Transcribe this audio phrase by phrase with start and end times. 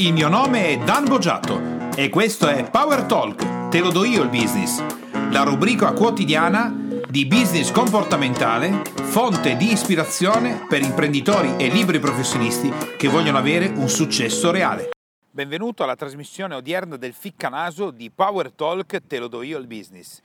[0.00, 4.22] Il mio nome è Dan Boggiato e questo è Power Talk, te lo do io
[4.22, 4.82] il business,
[5.30, 6.74] la rubrica quotidiana
[7.06, 13.90] di business comportamentale, fonte di ispirazione per imprenditori e liberi professionisti che vogliono avere un
[13.90, 14.88] successo reale.
[15.30, 20.18] Benvenuto alla trasmissione odierna del Ficcanaso di Power Talk, te lo do io il business.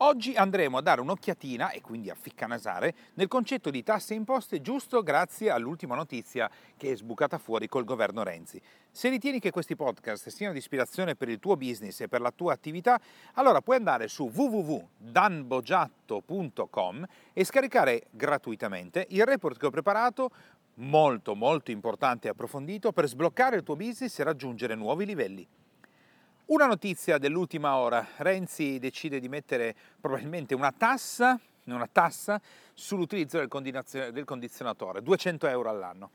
[0.00, 4.60] Oggi andremo a dare un'occhiatina e quindi a ficcanasare nel concetto di tasse e imposte
[4.60, 8.62] giusto grazie all'ultima notizia che è sbucata fuori col governo Renzi.
[8.92, 12.30] Se ritieni che questi podcast siano di ispirazione per il tuo business e per la
[12.30, 13.00] tua attività,
[13.34, 20.30] allora puoi andare su www.danbogiatto.com e scaricare gratuitamente il report che ho preparato
[20.74, 25.44] molto molto importante e approfondito per sbloccare il tuo business e raggiungere nuovi livelli.
[26.48, 32.40] Una notizia dell'ultima ora, Renzi decide di mettere probabilmente una tassa, una tassa
[32.72, 36.10] sull'utilizzo del, condizionatore, 200 euro all'anno.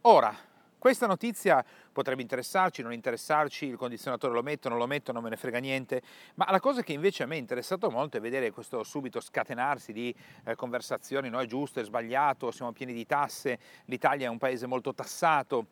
[0.00, 0.34] Ora,
[0.78, 5.28] questa notizia potrebbe interessarci, non interessarci, il condizionatore lo metto, non lo metto, non me
[5.28, 6.02] ne frega niente,
[6.34, 9.92] ma la cosa che invece a me è interessato molto è vedere questo subito scatenarsi
[9.92, 14.38] di eh, conversazioni, no è giusto, è sbagliato, siamo pieni di tasse, l'Italia è un
[14.38, 15.66] paese molto tassato,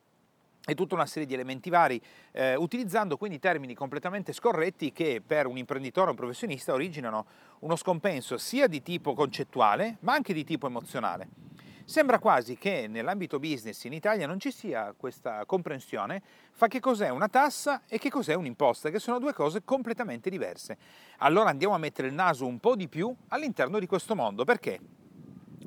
[0.69, 5.47] e tutta una serie di elementi vari, eh, utilizzando quindi termini completamente scorretti che per
[5.47, 7.25] un imprenditore o un professionista originano
[7.61, 11.29] uno scompenso sia di tipo concettuale ma anche di tipo emozionale.
[11.85, 17.11] Sembra quasi che nell'ambito business in Italia non ci sia questa comprensione fra che cos'è
[17.11, 20.79] una tassa e che cos'è un'imposta, che sono due cose completamente diverse.
[21.19, 24.81] Allora andiamo a mettere il naso un po' di più all'interno di questo mondo, perché?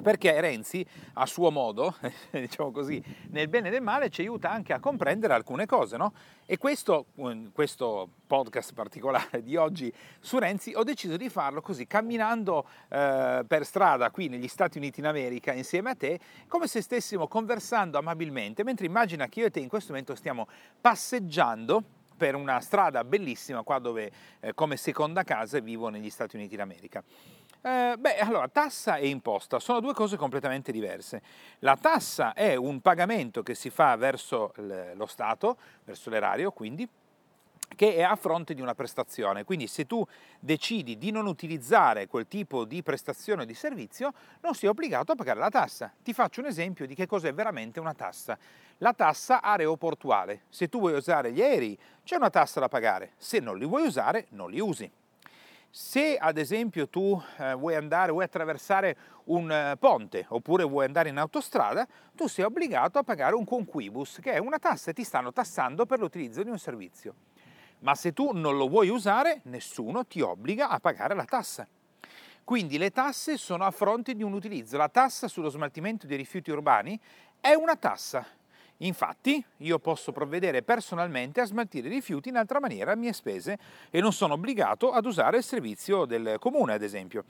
[0.02, 1.96] Perché Renzi, a suo modo,
[2.32, 6.14] diciamo così, nel bene e nel male, ci aiuta anche a comprendere alcune cose, no?
[6.46, 7.08] E questo,
[7.54, 13.66] questo podcast particolare di oggi su Renzi, ho deciso di farlo così, camminando eh, per
[13.66, 18.64] strada qui negli Stati Uniti in America insieme a te, come se stessimo conversando amabilmente,
[18.64, 20.48] mentre immagina che io e te in questo momento stiamo
[20.82, 21.84] passeggiando
[22.20, 24.12] per una strada bellissima qua dove
[24.42, 27.02] eh, come seconda casa vivo negli Stati Uniti d'America.
[27.62, 31.22] Eh, beh, allora, tassa e imposta sono due cose completamente diverse.
[31.60, 34.54] La tassa è un pagamento che si fa verso
[34.94, 36.88] lo Stato, verso l'erario, quindi,
[37.76, 39.44] che è a fronte di una prestazione.
[39.44, 40.06] Quindi se tu
[40.40, 45.16] decidi di non utilizzare quel tipo di prestazione o di servizio, non sei obbligato a
[45.16, 45.92] pagare la tassa.
[46.02, 48.38] Ti faccio un esempio di che cos'è veramente una tassa.
[48.78, 50.44] La tassa aeroportuale.
[50.48, 53.12] Se tu vuoi usare gli aerei, c'è una tassa da pagare.
[53.18, 54.90] Se non li vuoi usare, non li usi.
[55.72, 61.10] Se ad esempio tu eh, vuoi andare, vuoi attraversare un eh, ponte oppure vuoi andare
[61.10, 65.04] in autostrada, tu sei obbligato a pagare un conquibus, che è una tassa e ti
[65.04, 67.14] stanno tassando per l'utilizzo di un servizio.
[67.82, 71.68] Ma se tu non lo vuoi usare, nessuno ti obbliga a pagare la tassa.
[72.44, 74.76] Quindi le tasse sono a fronte di un utilizzo.
[74.76, 77.00] La tassa sullo smaltimento dei rifiuti urbani
[77.40, 78.26] è una tassa,
[78.82, 83.58] Infatti io posso provvedere personalmente a smaltire i rifiuti in altra maniera a mie spese
[83.90, 87.26] e non sono obbligato ad usare il servizio del comune, ad esempio.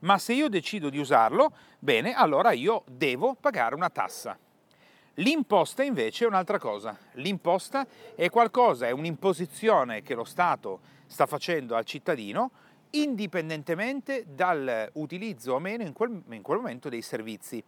[0.00, 4.38] Ma se io decido di usarlo, bene, allora io devo pagare una tassa.
[5.18, 6.98] L'imposta invece è un'altra cosa.
[7.12, 12.50] L'imposta è qualcosa, è un'imposizione che lo Stato sta facendo al cittadino
[12.90, 17.62] indipendentemente dall'utilizzo o meno in quel, in quel momento dei servizi.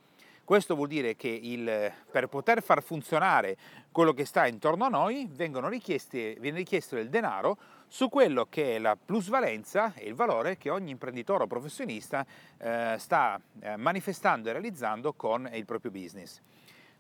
[0.47, 3.57] Questo vuol dire che il, per poter far funzionare
[3.91, 7.59] quello che sta intorno a noi viene richiesto del denaro
[7.89, 12.25] su quello che è la plusvalenza e il valore che ogni imprenditore o professionista
[12.59, 16.41] eh, sta eh, manifestando e realizzando con il proprio business.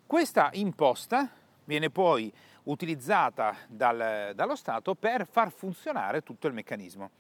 [0.05, 1.31] Questa imposta
[1.67, 2.33] viene poi
[2.65, 7.11] utilizzata dal, dallo Stato per far funzionare tutto il meccanismo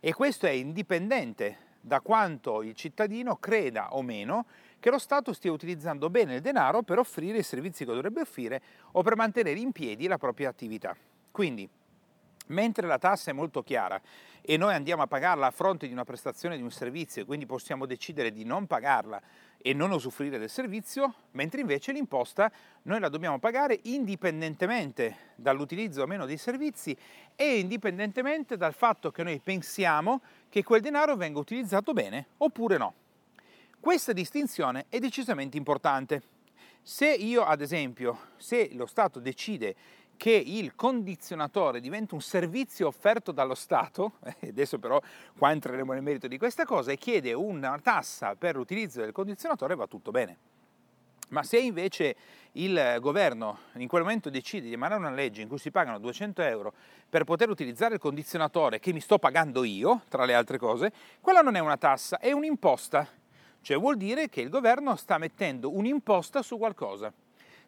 [0.00, 4.46] e questo è indipendente da quanto il cittadino creda o meno
[4.80, 8.60] che lo Stato stia utilizzando bene il denaro per offrire i servizi che dovrebbe offrire
[8.92, 10.96] o per mantenere in piedi la propria attività.
[11.30, 11.68] Quindi,
[12.46, 14.00] mentre la tassa è molto chiara
[14.40, 17.46] e noi andiamo a pagarla a fronte di una prestazione di un servizio e quindi
[17.46, 19.20] possiamo decidere di non pagarla
[19.62, 22.50] e non usufruire del servizio, mentre invece l'imposta
[22.82, 26.96] noi la dobbiamo pagare indipendentemente dall'utilizzo o meno dei servizi
[27.36, 32.94] e indipendentemente dal fatto che noi pensiamo che quel denaro venga utilizzato bene oppure no.
[33.80, 36.20] Questa distinzione è decisamente importante.
[36.82, 39.74] Se io, ad esempio, se lo Stato decide
[40.18, 45.00] che il condizionatore diventa un servizio offerto dallo Stato, adesso però
[45.34, 49.74] qua entreremo nel merito di questa cosa, e chiede una tassa per l'utilizzo del condizionatore,
[49.74, 50.36] va tutto bene.
[51.30, 52.16] Ma se invece
[52.52, 56.42] il governo in quel momento decide di emanare una legge in cui si pagano 200
[56.42, 56.74] euro
[57.08, 60.92] per poter utilizzare il condizionatore che mi sto pagando io, tra le altre cose,
[61.22, 63.19] quella non è una tassa, è un'imposta.
[63.62, 67.12] Cioè vuol dire che il governo sta mettendo un'imposta su qualcosa.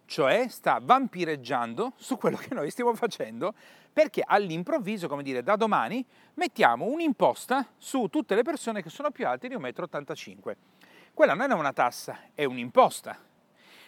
[0.05, 3.55] cioè sta vampireggiando su quello che noi stiamo facendo
[3.93, 6.05] perché all'improvviso, come dire, da domani
[6.35, 10.53] mettiamo un'imposta su tutte le persone che sono più alte di 1,85 m.
[11.15, 13.17] Quella non è una tassa, è un'imposta.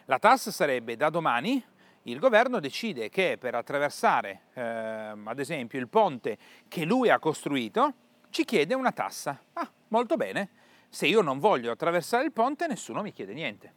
[0.06, 1.62] La tassa sarebbe da domani
[2.02, 6.36] il governo decide che per attraversare, eh, ad esempio, il ponte
[6.68, 7.94] che lui ha costruito,
[8.28, 9.40] ci chiede una tassa.
[9.54, 10.50] Ah, molto bene.
[10.94, 13.72] Se io non voglio attraversare il ponte, nessuno mi chiede niente.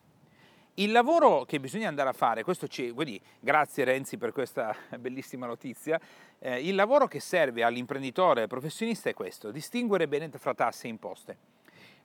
[0.75, 5.47] Il lavoro che bisogna andare a fare, questo ci, quindi, grazie Renzi per questa bellissima
[5.47, 5.99] notizia,
[6.37, 11.37] eh, il lavoro che serve all'imprenditore professionista è questo, distinguere bene fra tasse e imposte.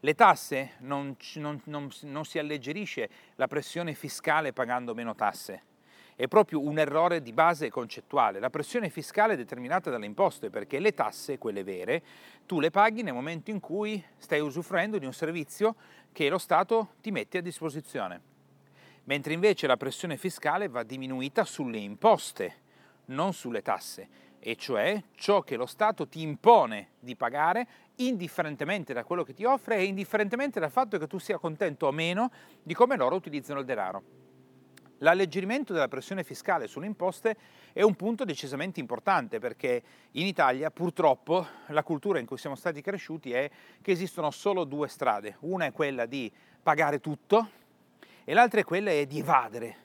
[0.00, 5.62] Le tasse non, non, non, non si alleggerisce la pressione fiscale pagando meno tasse,
[6.16, 8.38] è proprio un errore di base concettuale.
[8.38, 12.02] La pressione fiscale è determinata dalle imposte perché le tasse, quelle vere,
[12.46, 15.76] tu le paghi nel momento in cui stai usufruendo di un servizio
[16.12, 18.30] che lo Stato ti mette a disposizione
[19.04, 22.54] mentre invece la pressione fiscale va diminuita sulle imposte,
[23.06, 24.08] non sulle tasse,
[24.38, 27.66] e cioè ciò che lo Stato ti impone di pagare
[27.96, 31.92] indifferentemente da quello che ti offre e indifferentemente dal fatto che tu sia contento o
[31.92, 32.30] meno
[32.62, 34.21] di come loro utilizzano il denaro.
[35.02, 37.36] L'alleggerimento della pressione fiscale sulle imposte
[37.72, 39.82] è un punto decisamente importante perché
[40.12, 43.50] in Italia purtroppo la cultura in cui siamo stati cresciuti è
[43.82, 45.38] che esistono solo due strade.
[45.40, 46.30] Una è quella di
[46.62, 47.50] pagare tutto,
[48.24, 49.76] e l'altra è quella di evadere.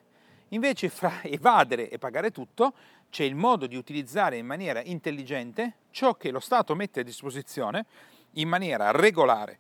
[0.49, 2.73] Invece fra evadere e pagare tutto
[3.09, 7.85] c'è il modo di utilizzare in maniera intelligente ciò che lo Stato mette a disposizione
[8.33, 9.57] in maniera regolare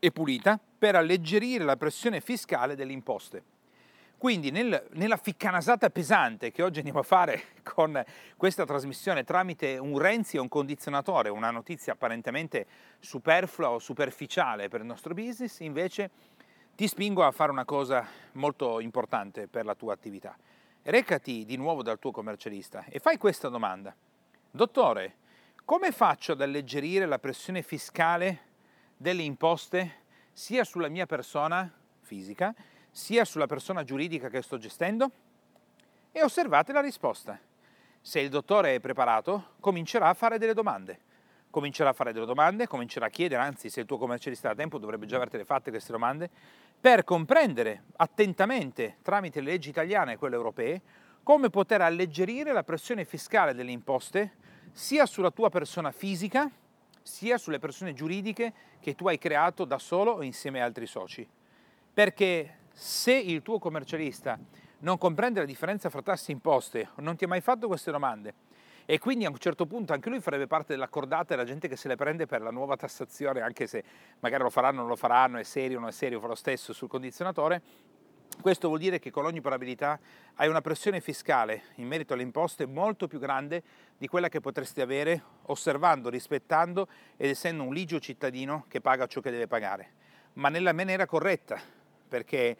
[0.00, 3.56] e pulita per alleggerire la pressione fiscale delle imposte.
[4.18, 8.04] Quindi nel, nella ficcanasata pesante che oggi andiamo a fare con
[8.36, 12.66] questa trasmissione tramite un Renzi e un condizionatore, una notizia apparentemente
[12.98, 16.10] superflua o superficiale per il nostro business, invece
[16.74, 20.36] ti spingo a fare una cosa molto importante per la tua attività.
[20.82, 23.94] Recati di nuovo dal tuo commercialista e fai questa domanda.
[24.50, 25.14] Dottore,
[25.64, 28.40] come faccio ad alleggerire la pressione fiscale
[28.96, 32.52] delle imposte sia sulla mia persona fisica,
[32.98, 35.12] sia sulla persona giuridica che sto gestendo?
[36.10, 37.38] E osservate la risposta.
[38.00, 41.06] Se il dottore è preparato, comincerà a fare delle domande
[41.50, 44.76] comincerà a fare delle domande, comincerà a chiedere, anzi se il tuo commercialista ha tempo
[44.76, 46.28] dovrebbe già avertele fatte queste domande,
[46.78, 50.82] per comprendere attentamente tramite le leggi italiane e quelle europee
[51.22, 54.34] come poter alleggerire la pressione fiscale delle imposte
[54.72, 56.50] sia sulla tua persona fisica
[57.02, 61.26] sia sulle persone giuridiche che tu hai creato da solo o insieme a altri soci.
[61.94, 64.38] Perché se il tuo commercialista
[64.80, 68.34] non comprende la differenza fra tasse e imposte non ti ha mai fatto queste domande
[68.86, 71.88] e quindi a un certo punto anche lui farebbe parte dell'accordata della gente che se
[71.88, 73.82] le prende per la nuova tassazione, anche se
[74.20, 76.36] magari lo faranno o non lo faranno, è serio o non è serio, fa lo
[76.36, 77.60] stesso sul condizionatore.
[78.40, 79.98] Questo vuol dire che con ogni probabilità
[80.36, 83.62] hai una pressione fiscale in merito alle imposte molto più grande
[83.98, 86.86] di quella che potresti avere osservando, rispettando
[87.16, 89.90] ed essendo un ligio cittadino che paga ciò che deve pagare,
[90.34, 91.60] ma nella maniera corretta,
[92.08, 92.56] perché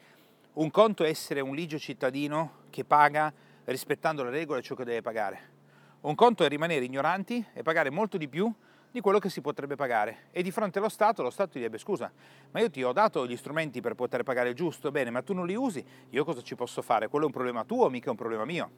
[0.55, 3.33] un conto è essere un ligio cittadino che paga
[3.65, 5.57] rispettando le regole ciò che deve pagare.
[6.01, 8.53] Un conto è rimanere ignoranti e pagare molto di più
[8.91, 10.27] di quello che si potrebbe pagare.
[10.31, 12.11] E di fronte allo Stato, lo Stato direbbe scusa,
[12.51, 15.35] ma io ti ho dato gli strumenti per poter pagare il giusto, bene, ma tu
[15.35, 17.09] non li usi, io cosa ci posso fare?
[17.09, 18.71] Quello è un problema tuo, mica un problema mio.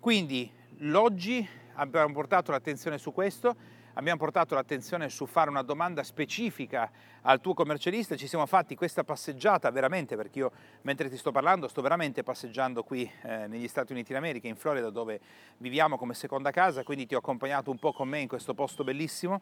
[0.00, 3.56] Quindi l'oggi abbiamo portato l'attenzione su questo
[3.94, 6.90] abbiamo portato l'attenzione su fare una domanda specifica
[7.22, 11.68] al tuo commercialista, ci siamo fatti questa passeggiata veramente, perché io mentre ti sto parlando
[11.68, 15.20] sto veramente passeggiando qui eh, negli Stati Uniti d'America, in Florida, dove
[15.58, 18.84] viviamo come seconda casa, quindi ti ho accompagnato un po' con me in questo posto
[18.84, 19.40] bellissimo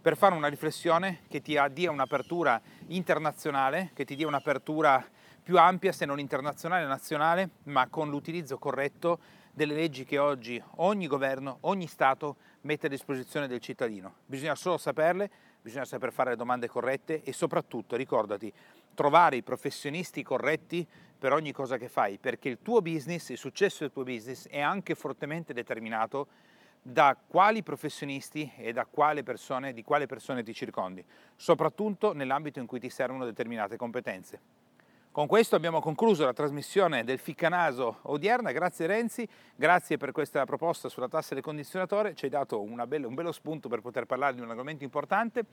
[0.00, 5.04] per fare una riflessione che ti dia un'apertura internazionale, che ti dia un'apertura
[5.42, 9.18] più ampia, se non internazionale, nazionale, ma con l'utilizzo corretto
[9.56, 14.16] delle leggi che oggi ogni governo, ogni Stato mette a disposizione del cittadino.
[14.26, 15.30] Bisogna solo saperle,
[15.62, 18.52] bisogna saper fare le domande corrette e soprattutto ricordati,
[18.92, 20.86] trovare i professionisti corretti
[21.18, 24.60] per ogni cosa che fai, perché il tuo business, il successo del tuo business è
[24.60, 26.26] anche fortemente determinato
[26.82, 31.02] da quali professionisti e da quale persone, di quale persone ti circondi,
[31.34, 34.65] soprattutto nell'ambito in cui ti servono determinate competenze.
[35.16, 40.90] Con questo abbiamo concluso la trasmissione del Ficcanaso odierna, grazie Renzi, grazie per questa proposta
[40.90, 44.42] sulla tassa del condizionatore, ci hai dato bella, un bello spunto per poter parlare di
[44.42, 45.46] un argomento importante.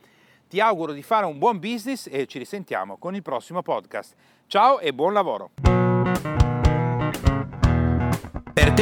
[0.49, 4.15] Ti auguro di fare un buon business e ci risentiamo con il prossimo podcast.
[4.47, 5.51] Ciao e buon lavoro!